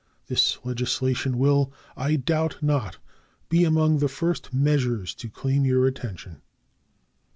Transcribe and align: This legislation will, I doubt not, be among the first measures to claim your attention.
This 0.25 0.57
legislation 0.63 1.37
will, 1.37 1.71
I 1.95 2.15
doubt 2.15 2.63
not, 2.63 2.97
be 3.49 3.63
among 3.65 3.99
the 3.99 4.09
first 4.09 4.51
measures 4.51 5.13
to 5.13 5.29
claim 5.29 5.63
your 5.63 5.85
attention. 5.85 6.41